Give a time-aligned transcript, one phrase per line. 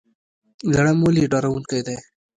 [0.73, 1.97] لړم ولې ډارونکی دی؟